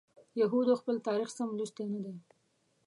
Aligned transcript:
یهودو 0.41 0.79
خپل 0.81 0.95
تاریخ 1.07 1.29
سم 1.37 1.49
لوستی 1.57 1.83
نه 1.93 1.99
دی. 2.03 2.13